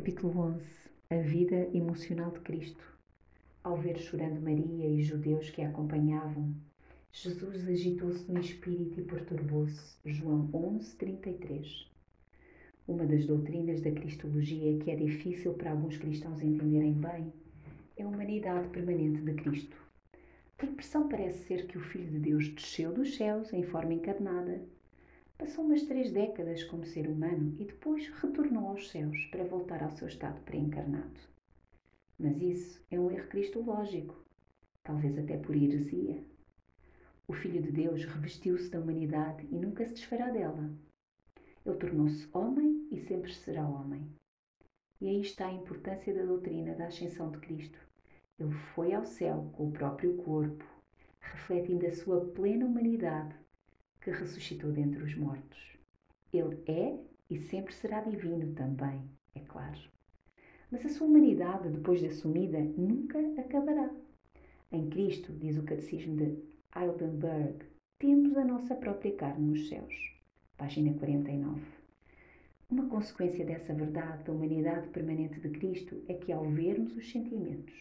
Capítulo 0.00 0.54
11 0.54 0.64
A 1.10 1.16
vida 1.16 1.68
emocional 1.74 2.30
de 2.30 2.40
Cristo. 2.40 2.82
Ao 3.62 3.76
ver 3.76 3.98
chorando 3.98 4.40
Maria 4.40 4.88
e 4.88 5.02
judeus 5.02 5.50
que 5.50 5.60
a 5.60 5.68
acompanhavam, 5.68 6.54
Jesus 7.12 7.68
agitou-se 7.68 8.32
no 8.32 8.40
espírito 8.40 8.98
e 8.98 9.04
perturbou-se. 9.04 9.98
João 10.06 10.48
11, 10.54 10.96
33. 10.96 11.86
Uma 12.88 13.04
das 13.04 13.26
doutrinas 13.26 13.82
da 13.82 13.90
Cristologia 13.90 14.78
que 14.78 14.90
é 14.90 14.96
difícil 14.96 15.52
para 15.52 15.72
alguns 15.72 15.98
cristãos 15.98 16.40
entenderem 16.40 16.94
bem 16.94 17.30
é 17.98 18.02
a 18.02 18.08
humanidade 18.08 18.70
permanente 18.70 19.20
de 19.20 19.34
Cristo. 19.34 19.76
A 20.60 20.64
impressão 20.64 21.10
parece 21.10 21.44
ser 21.44 21.66
que 21.66 21.76
o 21.76 21.82
Filho 21.82 22.10
de 22.10 22.20
Deus 22.20 22.48
desceu 22.48 22.90
dos 22.90 23.16
céus 23.16 23.52
em 23.52 23.64
forma 23.64 23.92
encarnada 23.92 24.62
Passou 25.40 25.64
umas 25.64 25.82
três 25.84 26.12
décadas 26.12 26.62
como 26.64 26.84
ser 26.84 27.08
humano 27.08 27.56
e 27.58 27.64
depois 27.64 28.06
retornou 28.20 28.68
aos 28.68 28.90
céus 28.90 29.24
para 29.30 29.42
voltar 29.42 29.82
ao 29.82 29.90
seu 29.90 30.06
estado 30.06 30.38
pré-encarnado. 30.42 31.18
Mas 32.18 32.36
isso 32.42 32.84
é 32.90 33.00
um 33.00 33.10
erro 33.10 33.26
cristológico, 33.26 34.14
talvez 34.82 35.18
até 35.18 35.38
por 35.38 35.56
heresia. 35.56 36.22
O 37.26 37.32
Filho 37.32 37.62
de 37.62 37.72
Deus 37.72 38.04
revestiu-se 38.04 38.68
da 38.68 38.80
humanidade 38.80 39.48
e 39.50 39.56
nunca 39.56 39.86
se 39.86 39.94
desfará 39.94 40.28
dela. 40.28 40.70
Ele 41.64 41.76
tornou-se 41.78 42.28
homem 42.34 42.86
e 42.92 42.98
sempre 42.98 43.32
será 43.32 43.66
homem. 43.66 44.06
E 45.00 45.08
aí 45.08 45.22
está 45.22 45.46
a 45.46 45.54
importância 45.54 46.12
da 46.12 46.22
doutrina 46.22 46.74
da 46.74 46.88
ascensão 46.88 47.30
de 47.30 47.38
Cristo. 47.38 47.78
Ele 48.38 48.52
foi 48.74 48.92
ao 48.92 49.06
céu 49.06 49.48
com 49.54 49.68
o 49.68 49.72
próprio 49.72 50.18
corpo, 50.18 50.66
refletindo 51.18 51.86
a 51.86 51.90
sua 51.92 52.26
plena 52.26 52.66
humanidade 52.66 53.39
que 54.00 54.10
ressuscitou 54.10 54.72
dentre 54.72 55.02
os 55.02 55.14
mortos. 55.14 55.76
Ele 56.32 56.62
é 56.66 56.98
e 57.28 57.38
sempre 57.38 57.74
será 57.74 58.00
divino 58.00 58.52
também, 58.54 59.02
é 59.34 59.40
claro. 59.40 59.78
Mas 60.70 60.86
a 60.86 60.88
sua 60.88 61.06
humanidade, 61.06 61.68
depois 61.68 62.00
de 62.00 62.06
assumida, 62.06 62.60
nunca 62.60 63.18
acabará. 63.40 63.90
Em 64.72 64.88
Cristo, 64.88 65.32
diz 65.32 65.56
o 65.56 65.64
Catecismo 65.64 66.16
de 66.16 66.38
Heidelberg, 66.74 67.64
temos 67.98 68.36
a 68.36 68.44
nossa 68.44 68.74
própria 68.74 69.14
carne 69.16 69.46
nos 69.46 69.68
céus. 69.68 69.94
Página 70.56 70.94
49. 70.94 71.60
Uma 72.70 72.86
consequência 72.86 73.44
dessa 73.44 73.74
verdade 73.74 74.22
da 74.22 74.32
humanidade 74.32 74.88
permanente 74.90 75.40
de 75.40 75.50
Cristo 75.50 76.00
é 76.06 76.14
que, 76.14 76.30
ao 76.30 76.44
vermos 76.44 76.96
os 76.96 77.10
sentimentos, 77.10 77.74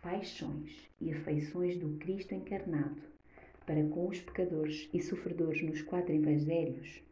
paixões 0.00 0.88
e 0.98 1.12
afeições 1.12 1.76
do 1.76 1.98
Cristo 1.98 2.34
encarnado, 2.34 3.02
para 3.68 3.84
com 3.84 4.08
os 4.08 4.18
pecadores 4.18 4.88
e 4.94 5.02
sofredores 5.02 5.62
nos 5.62 5.82
quatro 5.82 6.14
evangelhos, 6.14 7.02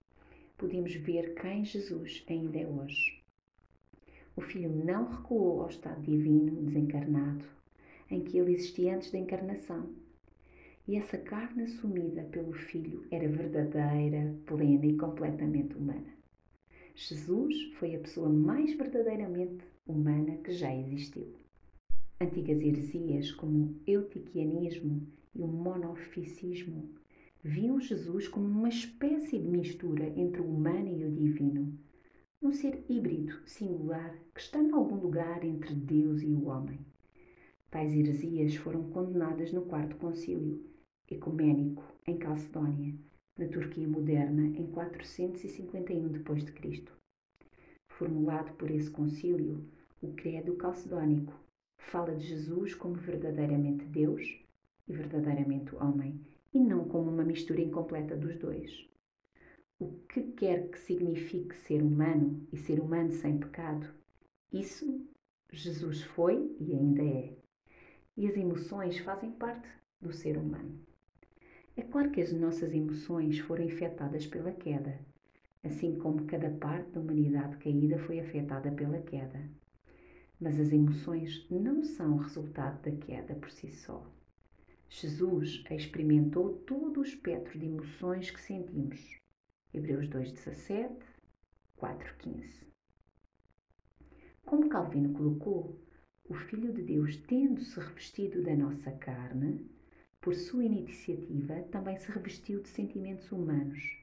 podemos 0.56 0.94
ver 0.94 1.34
quem 1.34 1.62
Jesus 1.66 2.24
ainda 2.30 2.58
é 2.58 2.66
hoje. 2.66 3.22
O 4.34 4.40
Filho 4.40 4.70
não 4.70 5.06
recuou 5.06 5.60
ao 5.60 5.68
estado 5.68 6.00
divino, 6.00 6.62
desencarnado, 6.62 7.44
em 8.10 8.22
que 8.22 8.38
ele 8.38 8.54
existia 8.54 8.96
antes 8.96 9.10
da 9.10 9.18
encarnação. 9.18 9.94
E 10.88 10.96
essa 10.96 11.18
carne 11.18 11.64
assumida 11.64 12.22
pelo 12.22 12.54
Filho 12.54 13.06
era 13.10 13.28
verdadeira, 13.28 14.34
plena 14.46 14.86
e 14.86 14.96
completamente 14.96 15.76
humana. 15.76 16.16
Jesus 16.94 17.64
foi 17.74 17.96
a 17.96 17.98
pessoa 17.98 18.30
mais 18.30 18.74
verdadeiramente 18.78 19.62
humana 19.86 20.38
que 20.38 20.52
já 20.52 20.74
existiu. 20.74 21.34
Antigas 22.18 22.62
heresias 22.62 23.30
como 23.32 23.64
o 23.64 23.76
eutiquianismo 23.86 25.06
e 25.36 25.42
o 25.42 25.46
monofisismo 25.46 26.88
viam 27.44 27.78
Jesus 27.80 28.26
como 28.26 28.46
uma 28.46 28.68
espécie 28.68 29.38
de 29.38 29.48
mistura 29.48 30.06
entre 30.18 30.40
o 30.40 30.44
humano 30.44 30.88
e 30.88 31.04
o 31.04 31.12
divino, 31.12 31.78
um 32.42 32.50
ser 32.52 32.84
híbrido, 32.88 33.38
singular, 33.46 34.16
que 34.34 34.40
está 34.40 34.58
em 34.58 34.72
algum 34.72 34.96
lugar 34.96 35.44
entre 35.44 35.74
Deus 35.74 36.22
e 36.22 36.26
o 36.26 36.46
homem. 36.46 36.78
Tais 37.70 37.94
heresias 37.94 38.56
foram 38.56 38.90
condenadas 38.90 39.52
no 39.52 39.62
Quarto 39.66 39.96
Concílio 39.96 40.64
Ecuménico, 41.10 41.84
em 42.06 42.16
Calcedónia, 42.16 42.94
na 43.38 43.46
Turquia 43.46 43.86
moderna, 43.86 44.46
em 44.46 44.66
451 44.66 46.08
d.C. 46.08 46.84
Formulado 47.90 48.52
por 48.56 48.70
esse 48.70 48.90
concílio, 48.90 49.64
o 50.02 50.08
Credo 50.14 50.56
Calcedónico 50.56 51.34
fala 51.78 52.14
de 52.14 52.26
Jesus 52.26 52.74
como 52.74 52.94
verdadeiramente 52.94 53.84
Deus 53.84 54.45
verdadeiramente 54.88 55.74
homem, 55.76 56.20
e 56.52 56.58
não 56.58 56.88
como 56.88 57.10
uma 57.10 57.24
mistura 57.24 57.60
incompleta 57.60 58.16
dos 58.16 58.36
dois. 58.36 58.88
O 59.78 59.92
que 60.08 60.22
quer 60.32 60.70
que 60.70 60.78
signifique 60.78 61.54
ser 61.54 61.82
humano 61.82 62.46
e 62.52 62.56
ser 62.56 62.80
humano 62.80 63.12
sem 63.12 63.38
pecado, 63.38 63.86
isso 64.52 65.06
Jesus 65.52 66.02
foi 66.02 66.56
e 66.58 66.72
ainda 66.72 67.02
é. 67.02 67.36
E 68.16 68.26
as 68.26 68.36
emoções 68.36 68.98
fazem 68.98 69.30
parte 69.32 69.68
do 70.00 70.12
ser 70.12 70.38
humano. 70.38 70.80
É 71.76 71.82
claro 71.82 72.10
que 72.10 72.22
as 72.22 72.32
nossas 72.32 72.72
emoções 72.72 73.38
foram 73.38 73.66
afetadas 73.66 74.26
pela 74.26 74.50
queda, 74.50 74.98
assim 75.62 75.98
como 75.98 76.24
cada 76.24 76.48
parte 76.50 76.92
da 76.92 77.00
humanidade 77.00 77.58
caída 77.58 77.98
foi 77.98 78.18
afetada 78.18 78.70
pela 78.72 78.98
queda. 79.02 79.46
Mas 80.40 80.58
as 80.58 80.72
emoções 80.72 81.46
não 81.50 81.82
são 81.82 82.16
resultado 82.16 82.80
da 82.82 82.96
queda 82.96 83.34
por 83.34 83.50
si 83.50 83.70
só. 83.70 84.10
Jesus 84.88 85.64
experimentou 85.70 86.58
todo 86.60 87.00
o 87.00 87.04
espectro 87.04 87.58
de 87.58 87.66
emoções 87.66 88.30
que 88.30 88.40
sentimos. 88.40 89.18
Hebreus 89.74 90.08
2,17, 90.08 91.02
4,15. 91.76 92.64
Como 94.44 94.68
Calvino 94.68 95.12
colocou, 95.12 95.82
o 96.28 96.34
Filho 96.34 96.72
de 96.72 96.82
Deus, 96.82 97.16
tendo-se 97.16 97.80
revestido 97.80 98.42
da 98.42 98.54
nossa 98.56 98.92
carne, 98.92 99.68
por 100.20 100.34
sua 100.34 100.64
iniciativa, 100.64 101.62
também 101.64 101.98
se 101.98 102.10
revestiu 102.10 102.62
de 102.62 102.68
sentimentos 102.68 103.30
humanos, 103.32 103.98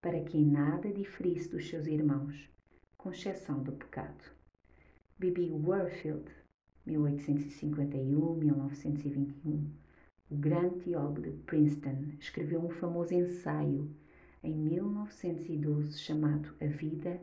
para 0.00 0.24
que 0.24 0.38
em 0.38 0.46
nada 0.46 0.92
diferisse 0.92 1.50
dos 1.50 1.68
seus 1.68 1.86
irmãos, 1.86 2.48
com 2.96 3.12
exceção 3.12 3.62
do 3.62 3.72
pecado. 3.72 4.24
Bibi 5.18 5.50
Warfield, 5.50 6.30
1851-1921 6.86 9.83
o 10.30 10.36
grande 10.36 10.80
teólogo 10.80 11.20
de 11.20 11.30
Princeton 11.44 12.12
escreveu 12.18 12.64
um 12.64 12.70
famoso 12.70 13.12
ensaio 13.12 13.90
em 14.42 14.54
1912 14.54 15.98
chamado 15.98 16.54
A 16.60 16.66
Vida 16.66 17.20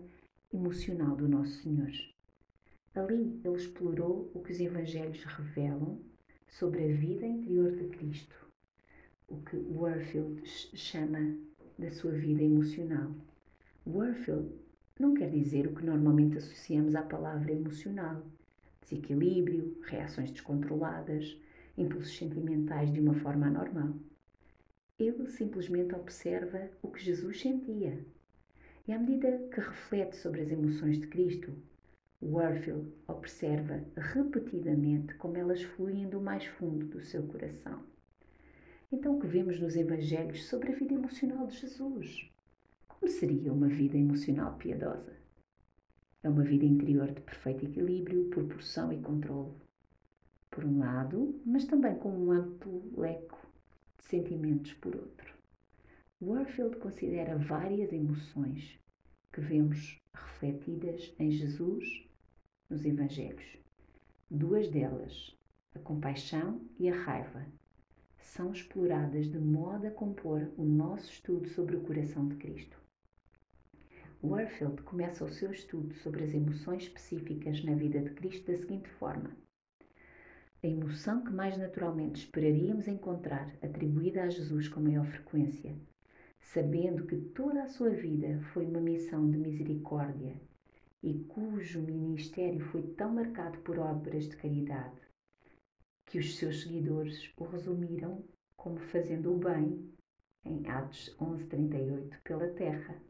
Emocional 0.54 1.16
do 1.16 1.28
Nosso 1.28 1.64
Senhor. 1.64 1.92
Ali 2.94 3.40
ele 3.44 3.56
explorou 3.56 4.30
o 4.34 4.42
que 4.42 4.52
os 4.52 4.60
Evangelhos 4.60 5.24
revelam 5.24 6.00
sobre 6.48 6.84
a 6.84 6.96
vida 6.96 7.26
interior 7.26 7.72
de 7.72 7.86
Cristo, 7.90 8.36
o 9.28 9.38
que 9.38 9.56
Warfield 9.58 10.46
chama 10.46 11.38
da 11.80 11.90
sua 11.90 12.12
vida 12.12 12.44
emocional. 12.44 13.16
Warfield 13.88 14.54
não 15.00 15.16
quer 15.16 15.30
dizer 15.32 15.66
o 15.66 15.74
que 15.74 15.86
normalmente 15.86 16.38
associamos 16.38 16.94
à 16.94 17.02
palavra 17.02 17.52
emocional: 17.52 18.22
desequilíbrio, 18.82 19.76
reações 19.84 20.30
descontroladas 20.30 21.36
impulsos 21.78 22.16
sentimentais 22.16 22.92
de 22.92 23.00
uma 23.00 23.14
forma 23.14 23.48
anormal. 23.48 23.96
Ele 25.00 25.28
simplesmente 25.30 25.96
observa 25.96 26.70
o 26.82 26.90
que 26.90 27.04
Jesus 27.04 27.42
sentia. 27.42 28.06
E 28.88 28.94
à 28.94 29.00
medida 29.00 29.48
que 29.50 29.60
reflete 29.60 30.16
sobre 30.18 30.42
as 30.42 30.52
emoções 30.52 31.00
de 31.00 31.08
Cristo, 31.08 31.54
Warfield 32.22 32.92
observa 33.08 33.84
repetidamente 33.98 35.16
como 35.16 35.38
elas 35.38 35.64
fluem 35.64 36.08
do 36.08 36.22
mais 36.22 36.46
fundo 36.46 36.86
do 36.86 37.02
seu 37.02 37.24
coração. 37.24 37.84
Então, 38.92 39.18
o 39.18 39.20
que 39.20 39.28
vemos 39.28 39.60
nos 39.60 39.76
Evangelhos 39.76 40.46
sobre 40.46 40.72
a 40.72 40.76
vida 40.76 40.94
emocional 40.94 41.48
de 41.48 41.58
Jesus? 41.58 42.30
Como 42.88 43.08
seria 43.08 43.52
uma 43.52 43.68
vida 43.68 43.98
emocional 43.98 44.56
piedosa? 44.58 45.16
É 46.22 46.30
uma 46.30 46.44
vida 46.44 46.66
interior 46.66 47.12
de 47.12 47.22
perfeito 47.22 47.66
equilíbrio, 47.66 48.30
proporção 48.30 48.94
e 48.94 49.02
controle 49.02 49.54
por 50.52 50.66
um 50.66 50.80
lado, 50.80 51.42
mas 51.46 51.66
também 51.66 51.96
com 51.96 52.12
um 52.12 52.32
amplo 52.32 52.84
leque 52.96 53.36
de 53.98 54.04
sentimentos 54.04 54.74
por 54.74 54.96
outro. 54.96 55.34
Warfield 56.22 56.76
considera 56.76 57.38
várias 57.38 57.92
emoções 57.92 58.80
que 59.34 59.42
vemos 59.42 59.98
refletidas 60.14 61.16
em 61.18 61.32
Jesus 61.32 62.08
nos 62.70 62.86
Evangelhos. 62.86 63.58
Duas 64.30 64.70
delas, 64.70 65.36
a 65.74 65.80
compaixão 65.80 66.62
e 66.78 66.90
a 66.90 66.96
raiva, 66.96 67.46
são 68.20 68.52
exploradas 68.52 69.32
de 69.32 69.40
modo 69.40 69.88
a 69.88 69.92
compor 69.92 70.52
o 70.58 70.64
nosso 70.64 71.12
estudo 71.12 71.50
sobre 71.50 71.76
o 71.76 71.82
coração 71.82 72.28
de 72.28 72.36
Cristo. 72.36 72.78
Warfield 74.24 74.84
começa 74.84 75.26
o 75.26 75.34
seu 75.34 75.52
estudo 75.52 75.94
sobre 75.96 76.24
as 76.24 76.34
emoções 76.34 76.84
específicas 76.84 77.64
na 77.64 77.74
vida 77.74 78.00
de 78.00 78.12
Cristo 78.12 78.52
da 78.52 78.58
seguinte 78.58 78.90
forma: 78.90 79.36
a 80.64 80.68
emoção 80.68 81.24
que 81.24 81.32
mais 81.32 81.58
naturalmente 81.58 82.26
esperaríamos 82.26 82.88
encontrar 82.88 83.52
atribuída 83.64 84.24
a 84.24 84.30
Jesus 84.30 84.68
com 84.68 84.80
maior 84.80 85.06
frequência, 85.06 85.76
sabendo 86.40 87.08
que 87.08 87.18
toda 87.18 87.64
a 87.64 87.68
sua 87.68 87.90
vida 87.90 88.40
foi 88.54 88.68
uma 88.68 88.80
missão 88.80 89.30
de 89.30 89.38
misericórdia 89.38 90.40
e 91.02 91.24
cujo 91.24 91.82
ministério 91.82 92.60
foi 92.60 92.84
tão 92.84 93.12
marcado 93.14 93.58
por 93.60 93.80
obras 93.80 94.26
de 94.30 94.38
caridade 94.38 95.02
que 96.06 96.20
os 96.20 96.38
seus 96.38 96.62
seguidores 96.62 97.34
o 97.38 97.46
resumiram 97.46 98.24
como 98.56 98.78
fazendo 98.78 99.34
o 99.34 99.40
bem 99.40 99.92
em 100.46 100.68
Atos 100.68 101.16
11:38 101.20 102.22
pela 102.24 102.48
terra. 102.50 103.02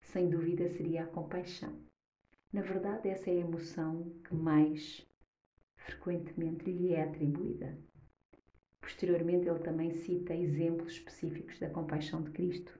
Sem 0.00 0.30
dúvida 0.30 0.68
seria 0.68 1.04
a 1.04 1.06
compaixão. 1.08 1.76
Na 2.52 2.62
verdade, 2.62 3.08
essa 3.08 3.28
é 3.28 3.34
a 3.34 3.40
emoção 3.40 4.08
que 4.24 4.34
mais 4.34 5.06
frequentemente 5.92 6.70
lhe 6.70 6.92
é 6.92 7.02
atribuída. 7.02 7.78
Posteriormente, 8.80 9.48
ele 9.48 9.58
também 9.60 9.90
cita 9.90 10.34
exemplos 10.34 10.92
específicos 10.92 11.58
da 11.58 11.70
compaixão 11.70 12.22
de 12.22 12.30
Cristo. 12.30 12.78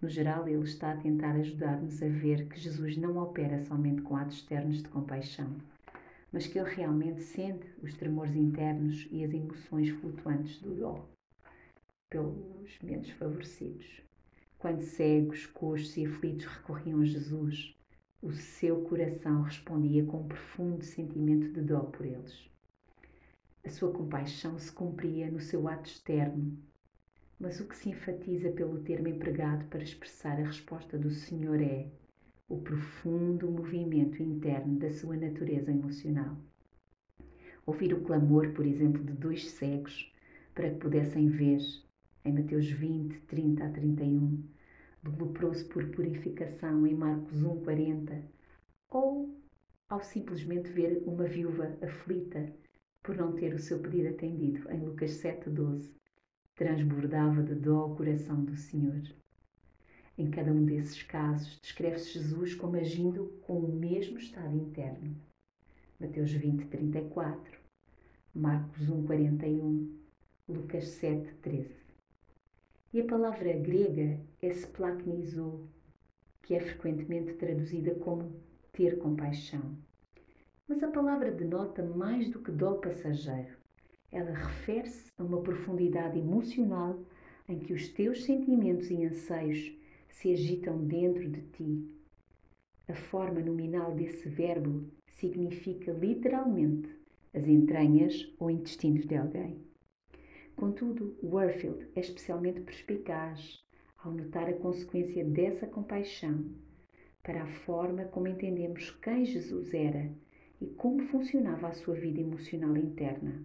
No 0.00 0.08
geral, 0.08 0.46
ele 0.46 0.64
está 0.64 0.92
a 0.92 0.96
tentar 0.96 1.32
ajudar-nos 1.32 2.02
a 2.02 2.08
ver 2.08 2.48
que 2.48 2.60
Jesus 2.60 2.96
não 2.96 3.16
opera 3.16 3.58
somente 3.64 4.02
com 4.02 4.16
atos 4.16 4.36
externos 4.36 4.82
de 4.82 4.88
compaixão, 4.88 5.56
mas 6.32 6.46
que 6.46 6.58
ele 6.58 6.68
realmente 6.68 7.22
sente 7.22 7.66
os 7.82 7.94
tremores 7.94 8.36
internos 8.36 9.08
e 9.10 9.24
as 9.24 9.32
emoções 9.32 9.88
flutuantes 9.88 10.60
do 10.60 10.74
dó 10.74 11.08
pelos 12.10 12.78
menos 12.82 13.10
favorecidos. 13.10 14.02
Quando 14.58 14.82
cegos, 14.82 15.46
coxos 15.46 15.96
e 15.96 16.06
aflitos 16.06 16.46
recorriam 16.46 17.00
a 17.00 17.04
Jesus, 17.04 17.74
o 18.22 18.32
seu 18.32 18.82
coração 18.82 19.42
respondia 19.42 20.04
com 20.04 20.20
um 20.20 20.28
profundo 20.28 20.82
sentimento 20.82 21.52
de 21.52 21.60
dó 21.60 21.80
por 21.80 22.06
eles. 22.06 22.50
A 23.64 23.68
sua 23.68 23.92
compaixão 23.92 24.58
se 24.58 24.72
cumpria 24.72 25.30
no 25.30 25.40
seu 25.40 25.68
ato 25.68 25.88
externo, 25.88 26.56
mas 27.38 27.60
o 27.60 27.66
que 27.66 27.76
se 27.76 27.90
enfatiza 27.90 28.50
pelo 28.50 28.80
termo 28.80 29.08
empregado 29.08 29.66
para 29.66 29.82
expressar 29.82 30.40
a 30.40 30.46
resposta 30.46 30.96
do 30.96 31.10
Senhor 31.10 31.60
é 31.60 31.88
o 32.48 32.58
profundo 32.58 33.50
movimento 33.50 34.22
interno 34.22 34.78
da 34.78 34.90
sua 34.90 35.16
natureza 35.16 35.70
emocional. 35.70 36.36
Ouvir 37.66 37.92
o 37.92 38.00
clamor, 38.00 38.52
por 38.52 38.64
exemplo, 38.64 39.02
de 39.04 39.12
dois 39.12 39.50
cegos 39.50 40.14
para 40.54 40.70
que 40.70 40.76
pudessem 40.76 41.28
ver, 41.28 41.60
em 42.24 42.32
Mateus 42.32 42.70
20, 42.70 43.20
30 43.22 43.64
a 43.64 43.70
31, 43.70 44.42
leproso 45.36 45.66
por 45.66 45.86
purificação 45.90 46.86
em 46.86 46.94
Marcos 46.94 47.42
1, 47.42 47.60
40, 47.60 48.22
ou 48.88 49.38
ao 49.86 50.02
simplesmente 50.02 50.70
ver 50.70 51.02
uma 51.06 51.24
viúva 51.24 51.76
aflita 51.82 52.50
por 53.02 53.14
não 53.14 53.34
ter 53.34 53.54
o 53.54 53.58
seu 53.58 53.78
pedido 53.78 54.08
atendido 54.08 54.68
em 54.70 54.80
Lucas 54.80 55.12
7, 55.12 55.50
12, 55.50 55.94
transbordava 56.54 57.42
de 57.42 57.54
dó 57.54 57.86
o 57.86 57.94
coração 57.94 58.42
do 58.44 58.56
Senhor. 58.56 59.02
Em 60.16 60.30
cada 60.30 60.50
um 60.50 60.64
desses 60.64 61.02
casos, 61.02 61.60
descreve-se 61.60 62.12
Jesus 62.14 62.54
como 62.54 62.76
agindo 62.76 63.38
com 63.42 63.58
o 63.58 63.76
mesmo 63.76 64.18
estado 64.18 64.56
interno. 64.56 65.14
Mateus 66.00 66.32
20, 66.32 66.66
34, 66.66 67.58
Marcos 68.34 68.88
1, 68.88 69.04
41, 69.04 69.98
Lucas 70.48 70.88
7, 70.88 71.34
13. 71.42 71.85
E 72.96 73.00
a 73.02 73.04
palavra 73.04 73.52
grega 73.52 74.18
é 74.40 74.48
splaknizo, 74.48 75.68
que 76.42 76.54
é 76.54 76.60
frequentemente 76.60 77.34
traduzida 77.34 77.94
como 77.96 78.40
ter 78.72 78.96
compaixão. 78.96 79.76
Mas 80.66 80.82
a 80.82 80.88
palavra 80.88 81.30
denota 81.30 81.82
mais 81.82 82.30
do 82.30 82.40
que 82.40 82.50
dó 82.50 82.76
passageiro. 82.76 83.54
Ela 84.10 84.30
refere-se 84.30 85.10
a 85.18 85.24
uma 85.24 85.42
profundidade 85.42 86.18
emocional 86.18 86.98
em 87.46 87.58
que 87.58 87.74
os 87.74 87.86
teus 87.90 88.24
sentimentos 88.24 88.90
e 88.90 89.04
anseios 89.04 89.78
se 90.08 90.32
agitam 90.32 90.82
dentro 90.82 91.28
de 91.28 91.42
ti. 91.48 91.94
A 92.88 92.94
forma 92.94 93.40
nominal 93.40 93.94
desse 93.94 94.26
verbo 94.26 94.90
significa 95.08 95.92
literalmente 95.92 96.88
as 97.34 97.46
entranhas 97.46 98.34
ou 98.38 98.50
intestinos 98.50 99.04
de 99.04 99.16
alguém. 99.16 99.65
Contudo, 100.56 101.14
Warfield 101.22 101.86
é 101.94 102.00
especialmente 102.00 102.62
perspicaz 102.62 103.62
ao 103.98 104.10
notar 104.10 104.48
a 104.48 104.54
consequência 104.54 105.22
dessa 105.22 105.66
compaixão 105.66 106.46
para 107.22 107.42
a 107.42 107.46
forma 107.46 108.06
como 108.06 108.26
entendemos 108.26 108.90
quem 109.02 109.26
Jesus 109.26 109.74
era 109.74 110.10
e 110.58 110.66
como 110.66 111.06
funcionava 111.08 111.68
a 111.68 111.74
sua 111.74 111.94
vida 111.94 112.22
emocional 112.22 112.74
interna. 112.74 113.44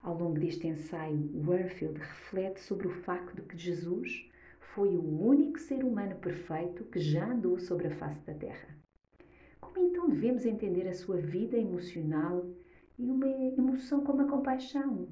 Ao 0.00 0.16
longo 0.16 0.38
deste 0.38 0.68
ensaio, 0.68 1.28
Warfield 1.34 1.98
reflete 1.98 2.60
sobre 2.60 2.86
o 2.86 3.02
facto 3.02 3.34
de 3.34 3.42
que 3.42 3.58
Jesus 3.58 4.30
foi 4.60 4.96
o 4.96 5.22
único 5.22 5.58
ser 5.58 5.84
humano 5.84 6.14
perfeito 6.14 6.84
que 6.84 7.00
já 7.00 7.28
andou 7.28 7.58
sobre 7.58 7.88
a 7.88 7.96
face 7.96 8.24
da 8.24 8.34
Terra. 8.34 8.68
Como 9.60 9.78
então 9.78 10.08
devemos 10.08 10.46
entender 10.46 10.86
a 10.86 10.94
sua 10.94 11.16
vida 11.16 11.56
emocional 11.56 12.48
e 12.96 13.10
uma 13.10 13.26
emoção 13.26 14.04
como 14.04 14.22
a 14.22 14.28
compaixão? 14.28 15.08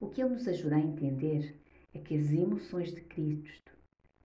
O 0.00 0.08
que 0.08 0.22
ele 0.22 0.34
nos 0.34 0.46
ajuda 0.46 0.76
a 0.76 0.80
entender 0.80 1.60
é 1.92 1.98
que 1.98 2.16
as 2.16 2.32
emoções 2.32 2.94
de 2.94 3.00
Cristo 3.00 3.72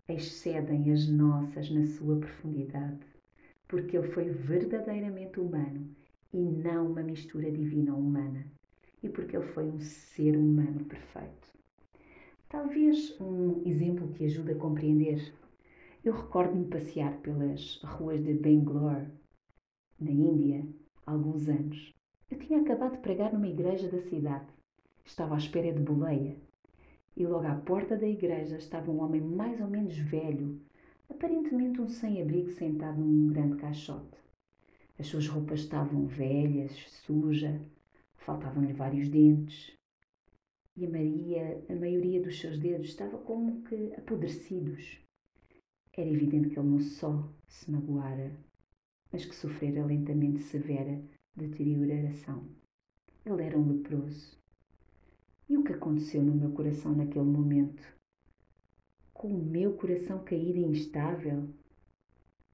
excedem 0.07 0.91
as 0.91 1.07
nossas 1.07 1.71
na 1.71 1.87
sua 1.87 2.19
profundidade, 2.19 3.05
porque 3.67 3.97
ele 3.97 4.11
foi 4.11 4.29
verdadeiramente 4.29 5.39
humano 5.39 5.89
e 6.31 6.37
não 6.37 6.91
uma 6.91 7.01
mistura 7.01 7.51
divina 7.51 7.91
ou 7.91 7.99
humana, 7.99 8.45
e 9.01 9.09
porque 9.09 9.35
ele 9.35 9.47
foi 9.47 9.65
um 9.65 9.79
ser 9.79 10.37
humano 10.37 10.85
perfeito. 10.85 11.53
Talvez 12.47 13.19
um 13.19 13.63
exemplo 13.65 14.09
que 14.09 14.25
ajude 14.25 14.51
a 14.51 14.55
compreender. 14.55 15.33
Eu 16.05 16.13
recordo-me 16.13 16.67
passear 16.67 17.17
pelas 17.21 17.81
ruas 17.83 18.23
de 18.23 18.35
Bangalore, 18.35 19.07
na 19.99 20.11
Índia, 20.11 20.63
há 21.03 21.13
alguns 21.13 21.49
anos. 21.49 21.91
Eu 22.29 22.37
tinha 22.37 22.61
acabado 22.61 22.91
de 22.91 22.99
pregar 22.99 23.33
numa 23.33 23.47
igreja 23.47 23.89
da 23.89 23.99
cidade. 24.01 24.45
Estava 25.05 25.35
à 25.35 25.37
espera 25.37 25.71
de 25.71 25.81
boleia. 25.81 26.35
E 27.15 27.25
logo 27.25 27.45
à 27.45 27.55
porta 27.55 27.95
da 27.95 28.07
igreja 28.07 28.57
estava 28.57 28.91
um 28.91 29.01
homem 29.01 29.21
mais 29.21 29.59
ou 29.61 29.67
menos 29.67 29.97
velho, 29.97 30.59
aparentemente 31.09 31.79
um 31.81 31.87
sem-abrigo 31.87 32.49
sentado 32.49 32.99
num 32.99 33.27
grande 33.27 33.57
caixote. 33.57 34.17
As 34.97 35.07
suas 35.07 35.27
roupas 35.27 35.61
estavam 35.61 36.07
velhas, 36.07 36.71
suja, 37.05 37.61
faltavam-lhe 38.15 38.73
vários 38.73 39.09
dentes, 39.09 39.77
e 40.75 40.85
a, 40.85 40.89
Maria, 40.89 41.63
a 41.69 41.75
maioria 41.75 42.21
dos 42.21 42.39
seus 42.39 42.57
dedos 42.57 42.87
estava 42.87 43.17
como 43.19 43.61
que 43.63 43.93
apodrecidos. 43.93 44.99
Era 45.95 46.09
evidente 46.09 46.49
que 46.49 46.57
ele 46.57 46.69
não 46.69 46.79
só 46.79 47.31
se 47.47 47.69
magoara, 47.69 48.35
mas 49.11 49.23
que 49.23 49.35
sofrera 49.35 49.85
lentamente 49.85 50.39
severa 50.39 50.99
deterioração. 51.35 52.49
Ele 53.23 53.43
era 53.43 53.57
um 53.57 53.67
leproso. 53.67 54.42
E 55.49 55.57
o 55.57 55.63
que 55.63 55.73
aconteceu 55.73 56.23
no 56.23 56.33
meu 56.33 56.51
coração 56.51 56.95
naquele 56.95 57.25
momento? 57.25 57.83
Com 59.13 59.27
o 59.27 59.43
meu 59.43 59.73
coração 59.73 60.23
caído 60.23 60.57
e 60.57 60.63
instável, 60.63 61.49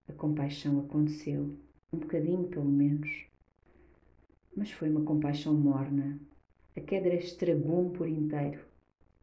a 0.07 0.13
compaixão 0.13 0.79
aconteceu, 0.79 1.55
um 1.93 1.99
bocadinho 1.99 2.47
pelo 2.47 2.69
menos. 2.69 3.27
Mas 4.55 4.71
foi 4.71 4.89
uma 4.89 5.03
compaixão 5.03 5.53
morna, 5.53 6.19
a 6.75 6.81
queda 6.81 7.13
estragou-me 7.13 7.95
por 7.95 8.07
inteiro, 8.07 8.65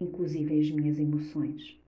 inclusive 0.01 0.61
as 0.61 0.71
minhas 0.71 0.99
emoções. 0.99 1.81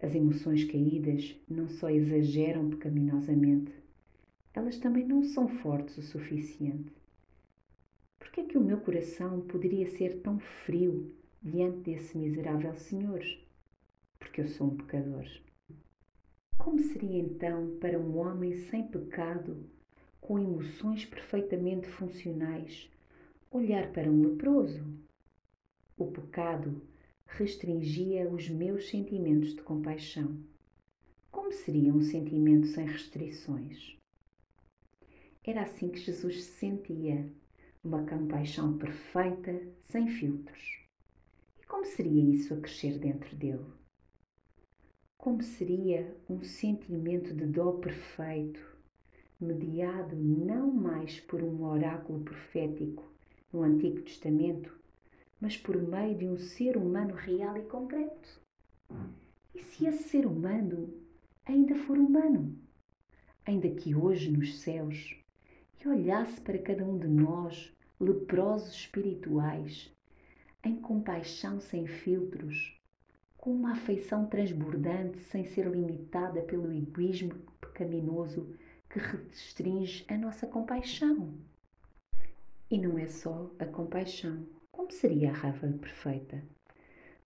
As 0.00 0.14
emoções 0.14 0.64
caídas 0.64 1.36
não 1.48 1.68
só 1.68 1.90
exageram 1.90 2.70
pecaminosamente, 2.70 3.72
elas 4.54 4.78
também 4.78 5.06
não 5.06 5.22
são 5.22 5.48
fortes 5.48 5.98
o 5.98 6.02
suficiente. 6.02 6.92
Que 8.38 8.42
é 8.42 8.46
que 8.46 8.58
o 8.58 8.62
meu 8.62 8.78
coração 8.78 9.40
poderia 9.40 9.88
ser 9.88 10.20
tão 10.20 10.38
frio 10.38 11.12
diante 11.42 11.78
desse 11.78 12.16
miserável 12.16 12.72
Senhor? 12.72 13.20
Porque 14.16 14.42
eu 14.42 14.46
sou 14.46 14.68
um 14.68 14.76
pecador. 14.76 15.26
Como 16.56 16.78
seria 16.78 17.18
então 17.18 17.76
para 17.80 17.98
um 17.98 18.16
homem 18.16 18.52
sem 18.52 18.86
pecado, 18.86 19.68
com 20.20 20.38
emoções 20.38 21.04
perfeitamente 21.04 21.88
funcionais, 21.88 22.88
olhar 23.50 23.90
para 23.90 24.08
um 24.08 24.22
leproso. 24.22 24.84
O 25.96 26.06
pecado 26.06 26.80
restringia 27.26 28.30
os 28.30 28.48
meus 28.48 28.88
sentimentos 28.88 29.52
de 29.52 29.62
compaixão. 29.62 30.38
Como 31.28 31.50
seria 31.50 31.92
um 31.92 32.02
sentimento 32.02 32.68
sem 32.68 32.86
restrições? 32.86 33.98
Era 35.42 35.62
assim 35.62 35.88
que 35.88 35.98
Jesus 35.98 36.44
se 36.44 36.52
sentia, 36.52 37.28
uma 37.82 38.04
compaixão 38.04 38.76
perfeita, 38.76 39.60
sem 39.82 40.08
filtros. 40.08 40.80
E 41.60 41.66
como 41.66 41.84
seria 41.84 42.22
isso 42.34 42.54
a 42.54 42.56
crescer 42.58 42.98
dentro 42.98 43.34
dele? 43.36 43.64
Como 45.16 45.42
seria 45.42 46.16
um 46.28 46.42
sentimento 46.42 47.34
de 47.34 47.46
dó 47.46 47.72
perfeito, 47.72 48.60
mediado 49.40 50.16
não 50.16 50.70
mais 50.70 51.20
por 51.20 51.42
um 51.42 51.64
oráculo 51.64 52.20
profético, 52.20 53.12
no 53.52 53.62
Antigo 53.62 54.02
Testamento, 54.02 54.78
mas 55.40 55.56
por 55.56 55.80
meio 55.80 56.16
de 56.16 56.26
um 56.26 56.36
ser 56.36 56.76
humano 56.76 57.14
real 57.14 57.56
e 57.56 57.62
concreto. 57.62 58.40
E 59.54 59.62
se 59.62 59.86
esse 59.86 60.08
ser 60.08 60.26
humano 60.26 60.92
ainda 61.44 61.74
for 61.74 61.98
humano? 61.98 62.58
ainda 63.48 63.70
que 63.70 63.94
hoje 63.94 64.30
nos 64.30 64.60
céus, 64.60 65.16
e 65.84 65.88
olhasse 65.88 66.40
para 66.40 66.58
cada 66.58 66.84
um 66.84 66.98
de 66.98 67.08
nós, 67.08 67.72
leprosos 68.00 68.74
espirituais, 68.74 69.92
em 70.64 70.76
compaixão 70.76 71.60
sem 71.60 71.86
filtros, 71.86 72.78
com 73.36 73.52
uma 73.52 73.72
afeição 73.72 74.26
transbordante 74.26 75.18
sem 75.20 75.44
ser 75.44 75.66
limitada 75.66 76.42
pelo 76.42 76.72
egoísmo 76.72 77.34
pecaminoso 77.60 78.54
que 78.90 78.98
restringe 78.98 80.04
a 80.08 80.16
nossa 80.16 80.46
compaixão. 80.46 81.34
E 82.70 82.78
não 82.78 82.98
é 82.98 83.06
só 83.06 83.50
a 83.58 83.64
compaixão. 83.64 84.46
Como 84.70 84.90
seria 84.90 85.30
a 85.30 85.34
raiva 85.34 85.68
perfeita? 85.78 86.42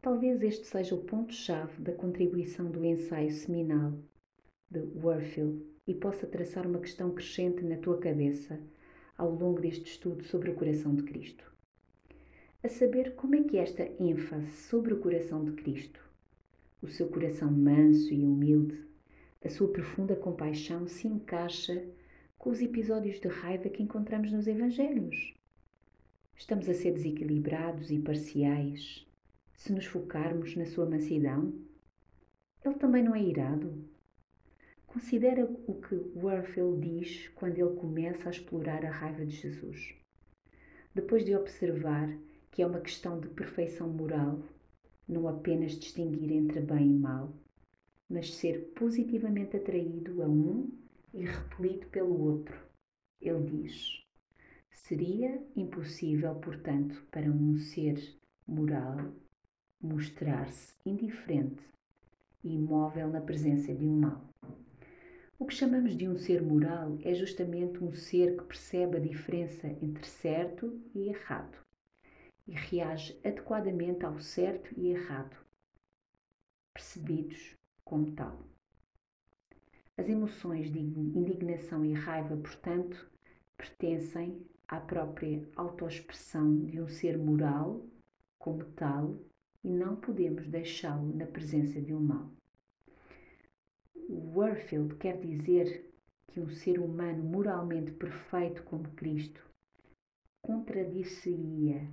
Talvez 0.01 0.43
este 0.43 0.67
seja 0.67 0.95
o 0.95 1.05
ponto-chave 1.05 1.81
da 1.81 1.93
contribuição 1.93 2.71
do 2.71 2.85
ensaio 2.85 3.31
seminal 3.31 3.93
de 4.71 4.81
Warfield 4.97 5.72
e 5.87 5.95
possa 5.95 6.27
traçar 6.27 6.67
uma 6.67 6.79
questão 6.79 7.11
crescente 7.12 7.65
na 7.65 7.77
tua 7.77 7.99
cabeça 7.99 8.61
ao 9.17 9.31
longo 9.31 9.61
deste 9.61 9.85
estudo 9.91 10.25
sobre 10.25 10.51
o 10.51 10.55
coração 10.55 10.95
de 10.95 11.03
Cristo. 11.03 11.53
A 12.62 12.69
saber 12.69 13.15
como 13.15 13.35
é 13.35 13.43
que 13.43 13.59
esta 13.59 13.83
ênfase 14.01 14.51
sobre 14.53 14.95
o 14.95 15.01
coração 15.01 15.45
de 15.45 15.53
Cristo, 15.53 16.01
o 16.81 16.89
seu 16.89 17.09
coração 17.09 17.51
manso 17.51 18.12
e 18.12 18.25
humilde, 18.25 18.81
a 19.45 19.49
sua 19.49 19.69
profunda 19.69 20.15
compaixão 20.15 20.87
se 20.87 21.09
encaixa 21.09 21.85
com 22.39 22.51
os 22.51 22.61
episódios 22.61 23.21
de 23.21 23.29
raiva 23.29 23.69
que 23.69 23.83
encontramos 23.83 24.31
nos 24.33 24.47
Evangelhos. 24.47 25.35
Estamos 26.37 26.69
a 26.69 26.75
ser 26.75 26.93
desequilibrados 26.93 27.91
e 27.91 27.99
parciais 27.99 29.07
se 29.55 29.73
nos 29.73 29.87
focarmos 29.87 30.57
na 30.57 30.67
sua 30.67 30.87
mansidão? 30.87 31.53
Ele 32.65 32.75
também 32.75 33.03
não 33.03 33.15
é 33.15 33.23
irado? 33.23 33.85
Considera 34.93 35.47
o 35.67 35.81
que 35.81 35.95
Warfield 36.15 36.87
diz 36.87 37.29
quando 37.29 37.57
ele 37.57 37.75
começa 37.77 38.29
a 38.29 38.31
explorar 38.31 38.85
a 38.85 38.91
raiva 38.91 39.25
de 39.25 39.35
Jesus. 39.35 39.95
Depois 40.95 41.25
de 41.25 41.35
observar 41.35 42.15
que 42.51 42.61
é 42.61 42.67
uma 42.67 42.79
questão 42.79 43.19
de 43.19 43.27
perfeição 43.29 43.89
moral, 43.89 44.43
não 45.09 45.27
apenas 45.27 45.79
distinguir 45.79 46.31
entre 46.33 46.61
bem 46.61 46.91
e 46.91 46.99
mal, 46.99 47.33
mas 48.07 48.35
ser 48.35 48.71
positivamente 48.75 49.57
atraído 49.57 50.23
a 50.23 50.29
um 50.29 50.71
e 51.15 51.25
repelido 51.25 51.87
pelo 51.87 52.23
outro. 52.23 52.55
Ele 53.19 53.45
diz: 53.45 54.05
Seria 54.71 55.43
impossível, 55.57 56.35
portanto, 56.35 57.03
para 57.11 57.31
um 57.31 57.57
ser 57.57 57.99
moral 58.47 59.11
mostrar-se 59.81 60.75
indiferente 60.85 61.63
e 62.45 62.55
imóvel 62.57 63.09
na 63.09 63.23
presença 63.23 63.75
de 63.75 63.87
um 63.87 64.01
mal. 64.01 64.33
O 65.43 65.45
que 65.45 65.57
chamamos 65.57 65.97
de 65.97 66.09
um 66.09 66.17
ser 66.17 66.41
moral 66.41 66.97
é 67.03 67.13
justamente 67.15 67.83
um 67.83 67.93
ser 67.93 68.37
que 68.37 68.45
percebe 68.45 68.97
a 68.97 69.01
diferença 69.01 69.67
entre 69.67 70.07
certo 70.07 70.81
e 70.95 71.09
errado 71.09 71.59
e 72.47 72.53
reage 72.53 73.19
adequadamente 73.25 74.07
ao 74.07 74.21
certo 74.21 74.73
e 74.77 74.91
errado, 74.91 75.37
percebidos 76.73 77.57
como 77.85 78.13
tal. 78.13 78.39
As 79.99 80.09
emoções 80.09 80.71
de 80.71 80.79
indignação 80.79 81.85
e 81.85 81.93
raiva, 81.93 82.37
portanto, 82.37 83.11
pertencem 83.57 84.47
à 84.69 84.79
própria 84.79 85.43
autoexpressão 85.57 86.65
de 86.67 86.81
um 86.81 86.87
ser 86.87 87.19
moral 87.19 87.85
como 88.39 88.65
tal 88.77 89.19
e 89.65 89.69
não 89.69 89.97
podemos 89.97 90.47
deixá-lo 90.47 91.13
na 91.17 91.27
presença 91.27 91.81
de 91.81 91.93
um 91.93 92.01
mal. 92.01 92.31
Warfield 94.14 94.97
quer 94.97 95.19
dizer 95.19 95.90
que 96.28 96.38
um 96.38 96.50
ser 96.50 96.78
humano 96.78 97.25
moralmente 97.25 97.92
perfeito 97.92 98.62
como 98.64 98.90
Cristo 98.90 99.40
contradir-se-ia 100.42 101.88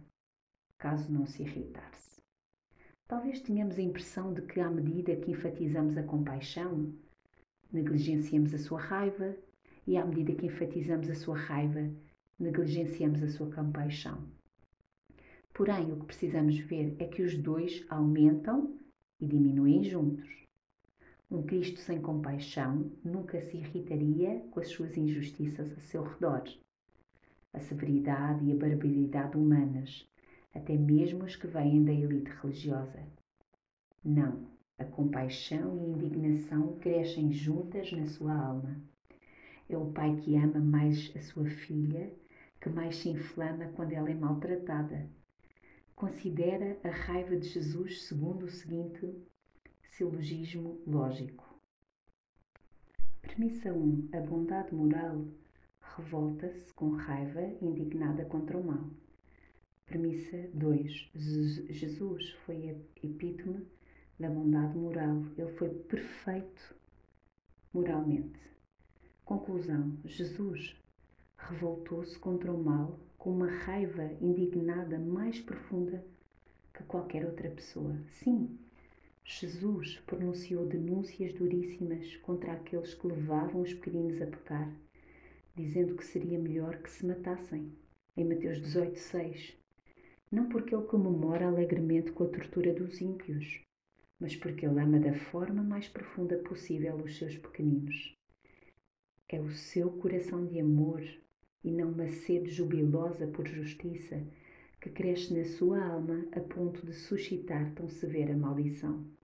caso 0.78 1.12
não 1.12 1.26
se 1.26 1.44
irritasse. 1.44 2.22
Talvez 3.08 3.42
tenhamos 3.42 3.78
a 3.78 3.82
impressão 3.82 4.34
de 4.34 4.42
que, 4.42 4.60
à 4.60 4.70
medida 4.70 5.16
que 5.16 5.32
enfatizamos 5.32 5.98
a 5.98 6.04
compaixão, 6.04 6.94
negligenciamos 7.72 8.54
a 8.54 8.58
sua 8.58 8.80
raiva, 8.80 9.36
e 9.88 9.98
à 9.98 10.06
medida 10.06 10.36
que 10.36 10.46
enfatizamos 10.46 11.10
a 11.10 11.16
sua 11.16 11.38
raiva, 11.38 11.90
negligenciamos 12.38 13.24
a 13.24 13.30
sua 13.30 13.50
compaixão. 13.52 14.28
Porém, 15.54 15.92
o 15.92 16.00
que 16.00 16.06
precisamos 16.06 16.58
ver 16.60 16.96
é 17.00 17.08
que 17.08 17.22
os 17.22 17.36
dois 17.36 17.86
aumentam 17.90 18.78
e 19.20 19.26
diminuem 19.26 19.84
juntos. 19.84 20.49
Um 21.32 21.44
Cristo 21.44 21.80
sem 21.80 22.02
compaixão 22.02 22.92
nunca 23.06 23.40
se 23.40 23.56
irritaria 23.56 24.40
com 24.50 24.60
as 24.60 24.70
suas 24.70 24.98
injustiças 24.98 25.72
a 25.72 25.80
seu 25.80 26.02
redor. 26.02 26.42
A 27.54 27.60
severidade 27.60 28.46
e 28.46 28.52
a 28.52 28.56
barbaridade 28.56 29.38
humanas, 29.38 30.10
até 30.56 30.76
mesmo 30.76 31.26
as 31.26 31.36
que 31.36 31.46
vêm 31.46 31.84
da 31.84 31.94
elite 31.94 32.32
religiosa. 32.42 33.06
Não, 34.04 34.48
a 34.80 34.84
compaixão 34.84 35.78
e 35.78 35.82
a 35.82 35.88
indignação 35.90 36.80
crescem 36.80 37.32
juntas 37.32 37.92
na 37.92 38.08
sua 38.08 38.34
alma. 38.34 38.82
É 39.70 39.78
o 39.78 39.92
pai 39.92 40.16
que 40.16 40.36
ama 40.36 40.60
mais 40.60 41.16
a 41.16 41.22
sua 41.22 41.46
filha, 41.46 42.12
que 42.60 42.70
mais 42.70 42.98
se 42.98 43.10
inflama 43.10 43.68
quando 43.76 43.92
ela 43.92 44.10
é 44.10 44.16
maltratada. 44.16 45.08
Considera 45.96 46.76
a 46.84 46.90
raiva 46.90 47.38
de 47.38 47.48
Jesus 47.48 48.08
segundo 48.08 48.48
o 48.48 48.50
seguinte 48.50 49.29
silogismo 49.92 50.82
lógico. 50.86 51.60
Premissa 53.22 53.74
1. 53.74 54.10
A 54.14 54.20
bondade 54.22 54.74
moral 54.74 55.26
revolta-se 55.98 56.74
com 56.74 56.92
raiva 56.92 57.42
indignada 57.62 58.26
contra 58.26 58.58
o 58.58 58.64
mal. 58.64 58.90
Premissa 59.86 60.38
2. 60.54 61.12
Jesus 61.70 62.32
foi 62.46 62.78
epítome 63.04 63.68
da 64.20 64.30
bondade 64.30 64.78
moral. 64.78 65.24
Ele 65.38 65.52
foi 65.54 65.70
perfeito 65.70 66.76
moralmente. 67.74 68.40
Conclusão: 69.26 69.98
Jesus 70.06 70.76
revoltou-se 71.38 72.18
contra 72.20 72.54
o 72.54 72.64
mal 72.64 73.00
com 73.18 73.32
uma 73.32 73.50
raiva 73.50 74.04
indignada 74.22 74.98
mais 74.98 75.40
profunda 75.40 76.06
que 76.74 76.84
qualquer 76.84 77.26
outra 77.26 77.50
pessoa. 77.50 77.98
Sim, 78.12 78.58
Jesus 79.32 80.00
pronunciou 80.08 80.66
denúncias 80.66 81.32
duríssimas 81.34 82.16
contra 82.18 82.54
aqueles 82.54 82.96
que 82.96 83.06
levavam 83.06 83.62
os 83.62 83.72
pequeninos 83.72 84.20
a 84.24 84.26
pecar, 84.26 84.76
dizendo 85.56 85.96
que 85.96 86.04
seria 86.04 86.40
melhor 86.40 86.82
que 86.82 86.90
se 86.90 87.06
matassem, 87.06 87.72
em 88.18 88.26
Mateus 88.26 88.60
18, 88.60 88.98
6. 88.98 89.56
Não 90.32 90.50
porque 90.50 90.74
ele 90.74 90.88
comemora 90.88 91.48
alegremente 91.48 92.12
com 92.12 92.24
a 92.24 92.28
tortura 92.28 92.74
dos 92.74 93.00
ímpios, 93.00 93.62
mas 94.20 94.36
porque 94.36 94.66
ele 94.66 94.80
ama 94.80 95.00
da 95.00 95.14
forma 95.14 95.62
mais 95.62 95.88
profunda 95.88 96.36
possível 96.40 96.96
os 96.96 97.16
seus 97.16 97.38
pequeninos. 97.38 98.18
É 99.30 99.40
o 99.40 99.52
seu 99.52 99.92
coração 99.92 100.44
de 100.48 100.60
amor 100.60 101.04
e 101.64 101.72
não 101.72 101.92
uma 101.92 102.10
sede 102.10 102.50
jubilosa 102.50 103.28
por 103.28 103.48
justiça 103.48 104.26
que 104.82 104.90
cresce 104.90 105.36
na 105.36 105.46
sua 105.46 105.86
alma 105.86 106.26
a 106.32 106.40
ponto 106.40 106.84
de 106.84 106.94
suscitar 106.94 107.72
tão 107.76 107.88
severa 107.88 108.36
maldição. 108.36 109.19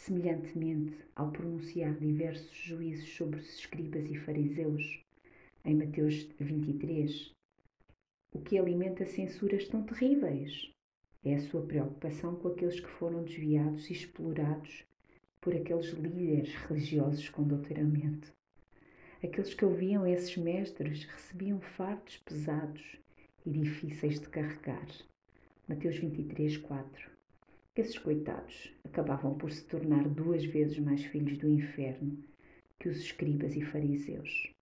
Semelhantemente, 0.00 0.96
ao 1.14 1.30
pronunciar 1.30 1.92
diversos 1.92 2.56
juízos 2.56 3.06
sobre 3.10 3.38
os 3.38 3.58
escribas 3.58 4.10
e 4.10 4.16
fariseus, 4.16 5.04
em 5.62 5.74
Mateus 5.74 6.26
23, 6.40 7.30
o 8.32 8.40
que 8.40 8.56
alimenta 8.56 9.04
censuras 9.04 9.68
tão 9.68 9.82
terríveis 9.82 10.72
é 11.22 11.34
a 11.34 11.40
sua 11.40 11.60
preocupação 11.60 12.34
com 12.36 12.48
aqueles 12.48 12.80
que 12.80 12.88
foram 12.88 13.22
desviados 13.24 13.90
e 13.90 13.92
explorados 13.92 14.84
por 15.38 15.54
aqueles 15.54 15.90
líderes 15.90 16.54
religiosos 16.54 17.28
com 17.28 17.42
doutoramento. 17.42 18.32
Aqueles 19.22 19.52
que 19.52 19.66
ouviam 19.66 20.06
esses 20.06 20.34
mestres 20.34 21.04
recebiam 21.04 21.60
fardos 21.60 22.16
pesados 22.24 22.96
e 23.44 23.50
difíceis 23.50 24.18
de 24.18 24.30
carregar. 24.30 24.88
Mateus 25.68 25.98
23, 25.98 26.56
4. 26.56 27.09
Esses 27.76 27.96
coitados 27.96 28.72
acabavam 28.82 29.38
por 29.38 29.52
se 29.52 29.64
tornar 29.64 30.08
duas 30.08 30.44
vezes 30.44 30.78
mais 30.80 31.04
filhos 31.04 31.38
do 31.38 31.48
inferno 31.48 32.20
que 32.80 32.88
os 32.88 32.98
escribas 32.98 33.54
e 33.54 33.62
fariseus. 33.62 34.52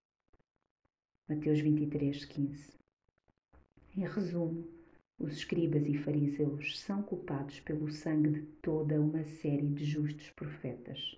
Mateus 1.27 1.61
23, 1.61 2.25
15. 2.27 2.79
Em 3.97 4.07
resumo, 4.07 4.69
os 5.19 5.33
escribas 5.33 5.87
e 5.87 5.97
fariseus 5.97 6.79
são 6.79 7.03
culpados 7.03 7.61
pelo 7.61 7.91
sangue 7.91 8.31
de 8.31 8.43
toda 8.62 9.00
uma 9.00 9.25
série 9.25 9.67
de 9.67 9.85
justos 9.87 10.29
profetas. 10.31 11.17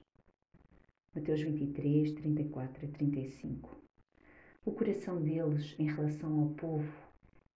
Mateus 1.15 1.43
23, 1.43 2.13
34 2.13 2.87
a 2.87 2.89
35. 2.89 3.77
O 4.65 4.73
coração 4.73 5.21
deles 5.21 5.75
em 5.77 5.87
relação 5.87 6.39
ao 6.39 6.51
povo 6.51 6.93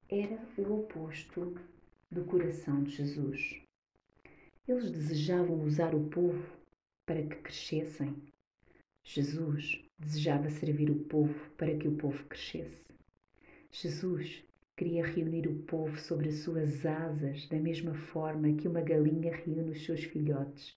era 0.08 0.38
o 0.58 0.80
oposto 0.80 1.54
do 2.10 2.24
coração 2.24 2.82
de 2.82 2.90
Jesus. 2.90 3.63
Eles 4.66 4.90
desejavam 4.90 5.62
usar 5.62 5.94
o 5.94 6.08
povo 6.08 6.44
para 7.06 7.22
que 7.22 7.36
crescessem, 7.36 8.16
Jesus 9.06 9.84
desejava 9.98 10.48
servir 10.48 10.90
o 10.90 11.04
povo 11.04 11.34
para 11.58 11.76
que 11.76 11.86
o 11.86 11.94
povo 11.94 12.24
crescesse. 12.24 12.82
Jesus 13.70 14.42
queria 14.74 15.04
reunir 15.04 15.46
o 15.46 15.62
povo 15.64 15.96
sobre 15.98 16.30
as 16.30 16.36
suas 16.36 16.86
asas, 16.86 17.46
da 17.48 17.60
mesma 17.60 17.94
forma 17.94 18.54
que 18.54 18.66
uma 18.66 18.80
galinha 18.80 19.36
reúne 19.36 19.72
os 19.72 19.84
seus 19.84 20.04
filhotes 20.04 20.74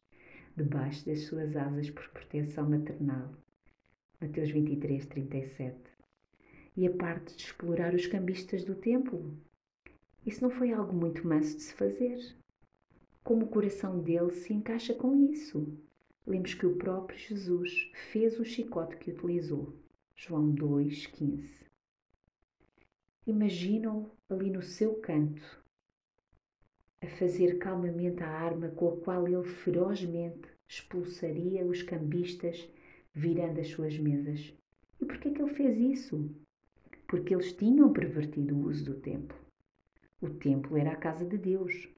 debaixo 0.57 1.05
das 1.05 1.21
suas 1.21 1.55
asas 1.55 1.89
por 1.89 2.09
proteção 2.09 2.69
maternal. 2.69 3.33
Mateus 4.19 4.51
23, 4.51 5.05
37. 5.05 5.77
E 6.75 6.85
a 6.85 6.91
parte 6.91 7.33
de 7.33 7.43
explorar 7.43 7.93
os 7.93 8.07
cambistas 8.07 8.65
do 8.65 8.75
templo. 8.75 9.37
Isso 10.25 10.43
não 10.43 10.49
foi 10.49 10.73
algo 10.73 10.93
muito 10.93 11.25
manso 11.25 11.55
de 11.55 11.63
se 11.63 11.73
fazer. 11.73 12.35
Como 13.27 13.43
o 13.43 13.49
coração 13.49 13.99
dele 13.99 14.31
se 14.31 14.53
encaixa 14.53 14.93
com 14.93 15.13
isso? 15.13 15.77
Lemos 16.25 16.53
que 16.53 16.65
o 16.65 16.77
próprio 16.77 17.19
Jesus 17.19 17.91
fez 18.09 18.39
o 18.39 18.45
chicote 18.45 18.95
que 18.95 19.11
utilizou. 19.11 19.75
João 20.15 20.55
2,15. 20.55 21.45
Imaginam 23.27 24.09
ali 24.29 24.49
no 24.49 24.61
seu 24.61 24.95
canto, 25.01 25.61
a 27.01 27.07
fazer 27.19 27.57
calmamente 27.57 28.23
a 28.23 28.29
arma 28.29 28.69
com 28.69 28.93
a 28.93 28.97
qual 29.01 29.27
ele 29.27 29.43
ferozmente 29.43 30.47
expulsaria 30.65 31.65
os 31.65 31.83
cambistas 31.83 32.65
virando 33.13 33.59
as 33.59 33.67
suas 33.67 33.99
mesas. 33.99 34.53
E 35.01 35.05
por 35.05 35.17
que 35.17 35.27
é 35.27 35.31
que 35.33 35.41
ele 35.41 35.53
fez 35.53 35.77
isso? 35.77 36.33
Porque 37.05 37.33
eles 37.33 37.51
tinham 37.51 37.91
pervertido 37.91 38.55
o 38.55 38.69
uso 38.69 38.85
do 38.85 39.01
templo. 39.01 39.37
O 40.21 40.29
templo 40.29 40.77
era 40.77 40.93
a 40.93 40.95
casa 40.95 41.25
de 41.25 41.37
Deus, 41.37 41.89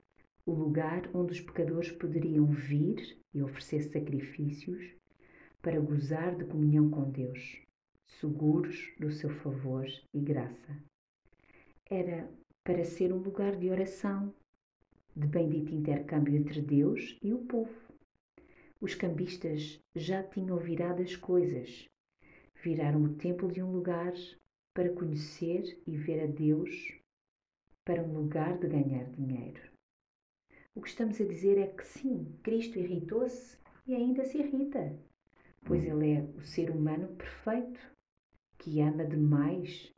o 0.46 0.52
lugar 0.52 1.10
onde 1.14 1.34
os 1.34 1.42
pecadores 1.42 1.92
poderiam 1.92 2.46
vir 2.46 3.18
e 3.34 3.42
oferecer 3.42 3.84
sacrifícios 3.84 4.94
para 5.62 5.80
gozar 5.80 6.36
de 6.36 6.46
comunhão 6.46 6.90
com 6.90 7.10
Deus, 7.10 7.62
seguros 8.08 8.94
do 9.00 9.12
seu 9.12 9.30
favor 9.30 9.86
e 10.14 10.20
graça 10.20 10.78
era 11.90 12.30
para 12.64 12.86
ser 12.86 13.12
um 13.12 13.18
lugar 13.18 13.56
de 13.56 13.70
oração, 13.70 14.32
de 15.16 15.26
bendito 15.26 15.74
intercâmbio 15.74 16.36
entre 16.36 16.62
Deus 16.62 17.18
e 17.22 17.34
o 17.34 17.40
povo. 17.40 17.74
Os 18.80 18.94
cambistas 18.94 19.80
já 19.96 20.22
tinham 20.22 20.58
virado 20.58 21.02
as 21.02 21.16
coisas, 21.16 21.90
viraram 22.64 23.04
o 23.04 23.16
templo 23.16 23.52
de 23.52 23.64
um 23.64 23.72
lugar 23.72 24.14
para 24.74 24.94
conhecer 24.94 25.82
e 25.88 25.98
ver 25.98 26.24
a 26.24 26.28
Deus, 26.28 26.94
para 27.84 28.04
um 28.04 28.14
lugar 28.14 28.60
de 28.60 28.68
ganhar 28.68 29.10
dinheiro. 29.10 29.69
O 30.76 30.82
que 30.82 30.90
estamos 30.90 31.20
a 31.20 31.26
dizer 31.26 31.58
é 31.58 31.68
que 31.68 31.86
sim, 31.86 32.38
Cristo 32.44 32.78
irritou-se 32.78 33.58
e 33.88 33.96
ainda 33.96 34.24
se 34.24 34.38
irrita, 34.38 34.96
pois 35.66 35.84
ele 35.84 36.12
é 36.12 36.22
o 36.38 36.42
ser 36.42 36.70
humano 36.70 37.08
perfeito, 37.16 37.80
que 38.58 38.80
ama 38.80 39.04
demais 39.04 39.92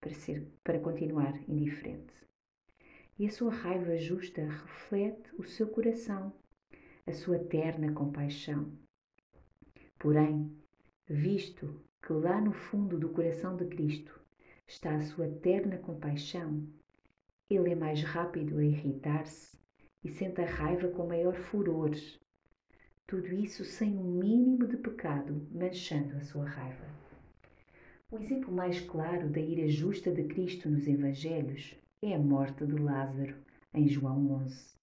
para, 0.00 0.12
ser, 0.12 0.46
para 0.64 0.80
continuar 0.80 1.38
indiferente. 1.48 2.12
E 3.18 3.26
a 3.26 3.30
sua 3.30 3.52
raiva 3.52 3.96
justa 3.98 4.42
reflete 4.42 5.30
o 5.38 5.44
seu 5.44 5.68
coração, 5.68 6.32
a 7.06 7.12
sua 7.12 7.38
terna 7.38 7.92
compaixão. 7.92 8.72
Porém, 9.98 10.50
visto 11.06 11.84
que 12.02 12.12
lá 12.12 12.40
no 12.40 12.52
fundo 12.52 12.98
do 12.98 13.10
coração 13.10 13.56
de 13.56 13.66
Cristo 13.66 14.18
está 14.66 14.96
a 14.96 15.02
sua 15.02 15.28
terna 15.28 15.78
compaixão, 15.78 16.66
ele 17.48 17.70
é 17.70 17.74
mais 17.74 18.02
rápido 18.02 18.58
a 18.58 18.64
irritar-se 18.64 19.59
e 20.02 20.08
sente 20.08 20.40
a 20.40 20.46
raiva 20.46 20.88
com 20.88 21.06
maior 21.06 21.34
furor. 21.34 21.90
Tudo 23.06 23.26
isso 23.26 23.64
sem 23.64 23.96
um 23.96 24.18
mínimo 24.18 24.66
de 24.66 24.76
pecado 24.76 25.46
manchando 25.50 26.16
a 26.16 26.20
sua 26.20 26.48
raiva. 26.48 26.86
O 28.10 28.18
exemplo 28.18 28.52
mais 28.52 28.80
claro 28.80 29.28
da 29.28 29.40
ira 29.40 29.68
justa 29.68 30.10
de 30.10 30.24
Cristo 30.24 30.68
nos 30.68 30.86
Evangelhos 30.86 31.76
é 32.02 32.14
a 32.14 32.18
morte 32.18 32.66
de 32.66 32.76
Lázaro, 32.76 33.36
em 33.74 33.86
João 33.86 34.32
11, 34.42 34.74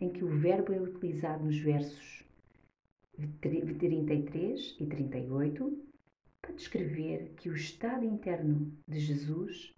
em 0.00 0.10
que 0.10 0.24
o 0.24 0.38
verbo 0.38 0.72
é 0.72 0.80
utilizado 0.80 1.44
nos 1.44 1.58
versos 1.58 2.24
33 3.40 4.76
e 4.80 4.86
38 4.86 5.84
para 6.40 6.54
descrever 6.54 7.32
que 7.36 7.48
o 7.48 7.54
estado 7.54 8.04
interno 8.04 8.72
de 8.86 8.98
Jesus 8.98 9.74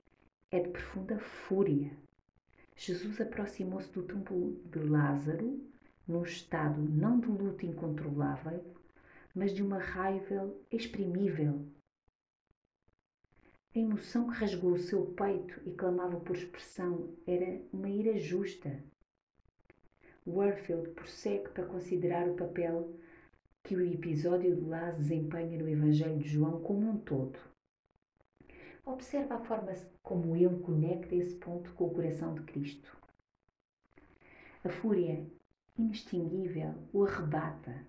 é 0.50 0.60
de 0.60 0.70
profunda 0.70 1.18
fúria. 1.18 1.90
Jesus 2.76 3.20
aproximou-se 3.20 3.90
do 3.92 4.02
túmulo 4.02 4.60
de 4.70 4.78
Lázaro 4.78 5.60
num 6.06 6.22
estado 6.22 6.80
não 6.80 7.20
de 7.20 7.28
luto 7.28 7.64
incontrolável, 7.64 8.64
mas 9.34 9.54
de 9.54 9.62
uma 9.62 9.78
raiva 9.78 10.52
exprimível 10.70 11.66
a 13.74 13.78
emoção 13.78 14.28
que 14.28 14.36
rasgou 14.36 14.72
o 14.72 14.78
seu 14.78 15.06
peito 15.06 15.58
e 15.64 15.72
clamava 15.72 16.20
por 16.20 16.36
expressão 16.36 17.08
era 17.26 17.58
uma 17.72 17.88
ira 17.88 18.18
justa. 18.18 18.84
Warfield 20.26 20.90
prossegue 20.90 21.48
para 21.48 21.64
considerar 21.64 22.28
o 22.28 22.34
papel 22.34 22.94
que 23.64 23.74
o 23.74 23.80
episódio 23.80 24.54
de 24.54 24.60
Lázaro 24.60 24.98
desempenha 24.98 25.58
no 25.58 25.66
Evangelho 25.66 26.18
de 26.18 26.28
João 26.28 26.60
como 26.60 26.86
um 26.86 26.98
todo. 26.98 27.38
Observa 28.84 29.36
a 29.36 29.44
forma 29.44 29.72
como 30.02 30.34
ele 30.36 30.58
conecta 30.58 31.14
esse 31.14 31.36
ponto 31.36 31.72
com 31.74 31.86
o 31.86 31.94
coração 31.94 32.34
de 32.34 32.42
Cristo. 32.42 32.96
A 34.64 34.68
fúria 34.68 35.24
inextinguível 35.78 36.74
o 36.92 37.04
arrebata. 37.04 37.86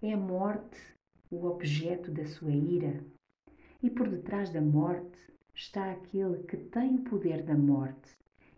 É 0.00 0.12
a 0.12 0.16
morte 0.16 0.78
o 1.30 1.46
objeto 1.46 2.10
da 2.10 2.26
sua 2.26 2.52
ira, 2.52 3.02
e 3.82 3.88
por 3.88 4.08
detrás 4.08 4.50
da 4.50 4.60
morte 4.60 5.18
está 5.54 5.90
aquele 5.90 6.42
que 6.44 6.56
tem 6.56 6.96
o 6.96 7.04
poder 7.04 7.42
da 7.42 7.56
morte 7.56 8.16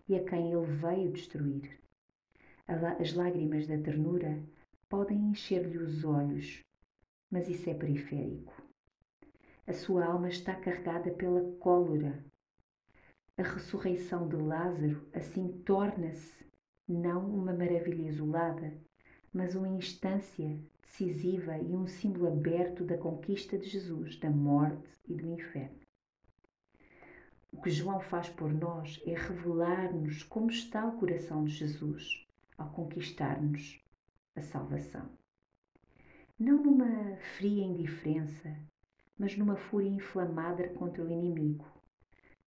e 0.09 0.16
a 0.16 0.25
quem 0.25 0.53
ele 0.53 0.66
veio 0.66 1.12
destruir. 1.12 1.79
As 2.66 3.14
lágrimas 3.14 3.66
da 3.66 3.79
ternura 3.79 4.42
podem 4.88 5.18
encher-lhe 5.31 5.79
os 5.79 6.05
olhos, 6.05 6.64
mas 7.31 7.49
isso 7.49 7.70
é 7.70 7.75
periférico. 7.75 8.54
A 9.66 9.72
sua 9.72 10.05
alma 10.05 10.29
está 10.29 10.55
carregada 10.55 11.11
pela 11.11 11.57
cólera. 11.59 12.22
A 13.38 13.42
ressurreição 13.42 14.29
de 14.29 14.37
Lázaro 14.37 15.09
assim 15.14 15.62
torna-se 15.64 16.44
não 16.87 17.27
uma 17.35 17.55
maravilha 17.55 18.09
isolada, 18.09 18.77
mas 19.33 19.55
uma 19.55 19.68
instância 19.68 20.61
decisiva 20.83 21.57
e 21.59 21.74
um 21.74 21.87
símbolo 21.87 22.29
aberto 22.29 22.85
da 22.85 22.98
conquista 22.98 23.59
de 23.59 23.66
Jesus, 23.66 24.18
da 24.18 24.31
morte 24.31 24.88
e 25.09 25.14
do 25.14 25.27
inferno. 25.27 25.81
O 27.50 27.62
que 27.62 27.70
João 27.70 28.00
faz 28.00 28.29
por 28.29 28.53
nós 28.53 29.00
é 29.07 29.14
revelar-nos 29.14 30.22
como 30.24 30.50
está 30.50 30.87
o 30.87 30.98
coração 30.98 31.44
de 31.44 31.53
Jesus 31.53 32.27
ao 32.59 32.70
conquistar-nos 32.70 33.83
a 34.37 34.42
salvação. 34.42 35.09
Não 36.38 36.62
numa 36.62 37.16
fria 37.37 37.64
indiferença, 37.64 38.55
mas 39.18 39.37
numa 39.37 39.57
fúria 39.57 39.88
inflamada 39.88 40.68
contra 40.70 41.05
o 41.05 41.11
inimigo. 41.11 41.66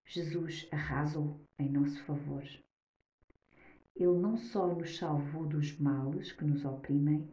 Jesus 0.05 0.67
arrasou 0.71 1.39
em 1.59 1.69
nosso 1.69 2.03
favor. 2.03 2.43
Ele 3.95 4.17
não 4.19 4.37
só 4.37 4.67
nos 4.67 4.97
salvou 4.97 5.45
dos 5.45 5.77
males 5.79 6.31
que 6.31 6.45
nos 6.45 6.63
oprimem, 6.63 7.27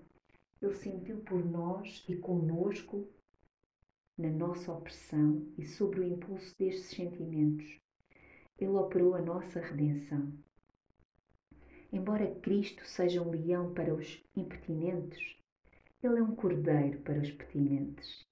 ele 0.61 0.75
sentiu 0.75 1.19
por 1.19 1.45
nós 1.45 2.05
e 2.09 2.17
conosco 2.17 3.07
na 4.17 4.31
nossa 4.31 4.73
opressão 4.73 5.47
e 5.59 5.65
sobre 5.67 6.01
o 6.01 6.05
impulso 6.05 6.55
destes 6.59 6.97
sentimentos. 6.97 7.79
Ele 8.59 8.71
operou 8.71 9.15
a 9.15 9.21
nossa 9.21 9.61
redenção. 9.61 10.33
Embora 11.93 12.35
Cristo 12.41 12.85
seja 12.87 13.21
um 13.21 13.31
leão 13.31 13.75
para 13.75 13.95
os 13.95 14.25
impertinentes, 14.35 15.37
ele 16.03 16.19
é 16.19 16.23
um 16.23 16.35
cordeiro 16.35 17.01
para 17.01 17.21
os 17.21 17.31
pertinentes. 17.31 18.25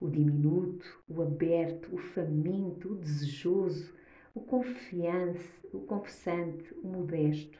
O 0.00 0.08
diminuto, 0.08 1.02
o 1.08 1.22
aberto, 1.22 1.94
o 1.94 1.98
faminto, 1.98 2.92
o 2.92 2.96
desejoso, 2.96 3.92
o 4.34 4.40
confiante, 4.40 5.44
o 5.72 5.80
confessante, 5.80 6.72
o 6.74 6.86
modesto. 6.86 7.58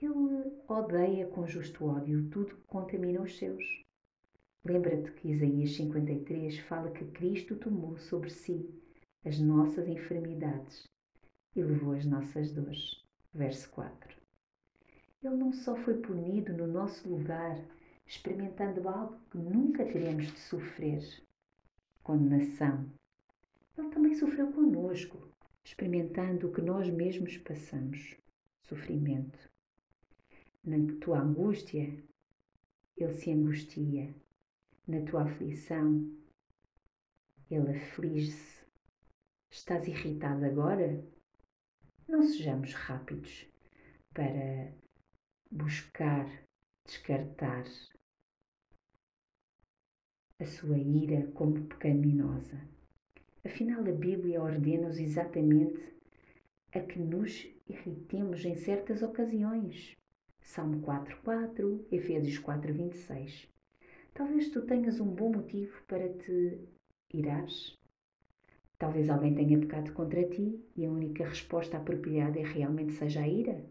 Ele 0.00 0.52
odeia 0.68 1.28
com 1.28 1.46
justo 1.46 1.86
ódio 1.86 2.28
tudo 2.28 2.56
que 2.56 2.66
contamina 2.66 3.22
os 3.22 3.38
seus. 3.38 3.64
Lembra-te 4.64 5.12
que 5.12 5.28
Isaías 5.28 5.76
53 5.76 6.58
fala 6.60 6.90
que 6.90 7.04
Cristo 7.06 7.56
tomou 7.56 7.96
sobre 7.98 8.30
si 8.30 8.68
as 9.24 9.38
nossas 9.38 9.88
enfermidades 9.88 10.88
e 11.54 11.62
levou 11.62 11.92
as 11.92 12.04
nossas 12.04 12.52
dores. 12.52 13.04
Verso 13.32 13.70
4. 13.70 14.16
Ele 15.22 15.36
não 15.36 15.52
só 15.52 15.76
foi 15.76 15.94
punido 15.94 16.52
no 16.52 16.66
nosso 16.66 17.08
lugar, 17.08 17.64
experimentando 18.06 18.88
algo 18.88 19.18
que 19.30 19.38
nunca 19.38 19.84
teremos 19.84 20.26
de 20.26 20.38
sofrer 20.38 21.02
condenação. 22.02 22.90
Ele 23.76 23.88
também 23.90 24.14
sofreu 24.14 24.52
conosco, 24.52 25.30
experimentando 25.64 26.48
o 26.48 26.52
que 26.52 26.60
nós 26.60 26.88
mesmos 26.90 27.36
passamos 27.38 28.16
sofrimento 28.62 29.52
na 30.64 30.76
tua 31.00 31.20
angústia, 31.20 32.02
Ele 32.96 33.12
se 33.12 33.30
angustia. 33.32 34.14
na 34.86 35.00
tua 35.02 35.22
aflição, 35.22 36.10
ele 37.50 37.76
aflige-se. 37.76 38.62
Estás 39.50 39.86
irritado 39.86 40.44
agora? 40.44 41.04
Não 42.08 42.22
sejamos 42.22 42.74
rápidos 42.74 43.46
para 44.12 44.72
buscar 45.50 46.26
descartar 46.84 47.64
a 50.42 50.46
sua 50.46 50.76
ira 50.76 51.28
como 51.34 51.62
pecaminosa. 51.66 52.58
Afinal, 53.44 53.80
a 53.80 53.92
Bíblia 53.92 54.42
ordena-nos 54.42 54.98
exatamente 54.98 55.80
a 56.74 56.80
que 56.80 56.98
nos 56.98 57.46
irritemos 57.68 58.44
em 58.44 58.56
certas 58.56 59.02
ocasiões. 59.02 59.96
Salmo 60.40 60.80
4.4, 60.80 61.84
Efésios 61.92 62.40
4.26. 62.40 63.48
Talvez 64.12 64.50
tu 64.50 64.62
tenhas 64.62 64.98
um 64.98 65.06
bom 65.06 65.32
motivo 65.32 65.80
para 65.86 66.08
te 66.08 66.58
irares. 67.14 67.78
Talvez 68.76 69.08
alguém 69.08 69.36
tenha 69.36 69.60
pecado 69.60 69.92
contra 69.92 70.28
ti 70.28 70.60
e 70.74 70.84
a 70.84 70.90
única 70.90 71.24
resposta 71.24 71.76
apropriada 71.76 72.40
é 72.40 72.42
realmente 72.42 72.94
seja 72.94 73.20
a 73.20 73.28
ira. 73.28 73.64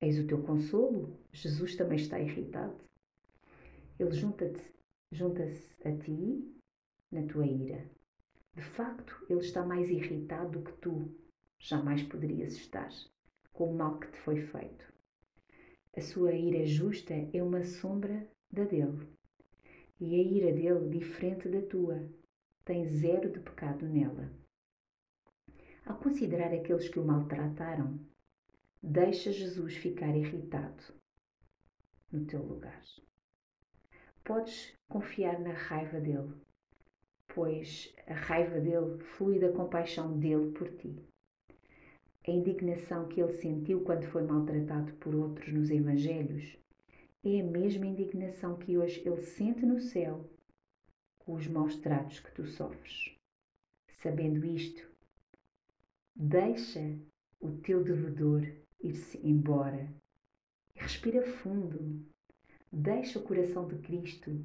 Eis 0.00 0.16
o 0.20 0.26
teu 0.28 0.40
consolo. 0.44 1.18
Jesus 1.32 1.74
também 1.74 1.96
está 1.96 2.20
irritado. 2.20 2.76
Ele 3.98 4.12
junta-te, 4.12 4.77
junta-se 5.10 5.88
a 5.88 5.96
ti 5.96 6.54
na 7.10 7.26
tua 7.26 7.46
ira. 7.46 7.90
De 8.54 8.62
facto, 8.62 9.24
ele 9.28 9.40
está 9.40 9.64
mais 9.64 9.88
irritado 9.88 10.58
do 10.58 10.62
que 10.62 10.76
tu 10.78 11.14
jamais 11.58 12.02
poderias 12.02 12.54
estar 12.54 12.88
com 13.52 13.70
o 13.72 13.76
mal 13.76 13.98
que 13.98 14.10
te 14.10 14.18
foi 14.18 14.40
feito. 14.40 14.92
A 15.96 16.00
sua 16.00 16.32
ira 16.32 16.64
justa 16.66 17.14
é 17.32 17.42
uma 17.42 17.64
sombra 17.64 18.28
da 18.50 18.64
dele. 18.64 19.08
E 20.00 20.14
a 20.14 20.22
ira 20.22 20.52
dele, 20.52 20.88
diferente 20.88 21.48
da 21.48 21.62
tua, 21.62 22.08
tem 22.64 22.84
zero 22.84 23.32
de 23.32 23.40
pecado 23.40 23.88
nela. 23.88 24.32
Ao 25.84 25.98
considerar 25.98 26.52
aqueles 26.52 26.88
que 26.88 26.98
o 26.98 27.04
maltrataram, 27.04 27.98
deixa 28.82 29.32
Jesus 29.32 29.74
ficar 29.76 30.14
irritado 30.14 30.82
no 32.12 32.26
teu 32.26 32.42
lugar. 32.42 32.82
Podes 34.28 34.76
confiar 34.90 35.40
na 35.40 35.54
raiva 35.54 35.98
dele, 35.98 36.34
pois 37.28 37.90
a 38.06 38.12
raiva 38.12 38.60
dele 38.60 38.98
flui 38.98 39.38
da 39.38 39.50
compaixão 39.50 40.18
dele 40.18 40.50
por 40.52 40.68
ti. 40.76 41.02
A 42.26 42.30
indignação 42.30 43.08
que 43.08 43.22
ele 43.22 43.32
sentiu 43.32 43.82
quando 43.84 44.06
foi 44.08 44.22
maltratado 44.24 44.92
por 44.96 45.14
outros 45.14 45.50
nos 45.50 45.70
Evangelhos 45.70 46.58
é 47.24 47.40
a 47.40 47.42
mesma 47.42 47.86
indignação 47.86 48.58
que 48.58 48.76
hoje 48.76 49.00
ele 49.08 49.22
sente 49.22 49.64
no 49.64 49.80
céu 49.80 50.28
com 51.20 51.32
os 51.32 51.46
maus 51.46 51.76
tratos 51.76 52.20
que 52.20 52.30
tu 52.32 52.44
sofres. 52.44 53.16
Sabendo 54.02 54.44
isto, 54.44 54.86
deixa 56.14 56.98
o 57.40 57.50
teu 57.62 57.82
devedor 57.82 58.46
ir-se 58.78 59.26
embora 59.26 59.88
respira 60.74 61.22
fundo. 61.22 62.06
Deixa 62.70 63.18
o 63.18 63.22
coração 63.22 63.66
de 63.66 63.78
Cristo 63.78 64.44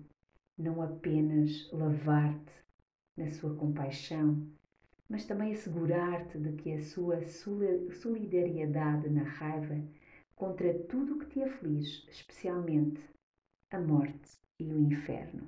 não 0.58 0.82
apenas 0.82 1.70
lavar-te 1.72 2.54
na 3.18 3.30
sua 3.32 3.54
compaixão, 3.56 4.48
mas 5.10 5.26
também 5.26 5.54
assegurar-te 5.54 6.38
de 6.38 6.54
que 6.54 6.72
a 6.72 6.82
sua 6.82 7.22
solidariedade 8.02 9.10
na 9.10 9.24
raiva 9.24 9.76
contra 10.36 10.74
tudo 10.86 11.16
o 11.16 11.20
que 11.20 11.26
te 11.26 11.44
aflige, 11.44 12.10
especialmente 12.10 13.02
a 13.70 13.80
morte 13.80 14.40
e 14.58 14.74
o 14.74 14.80
inferno. 14.80 15.46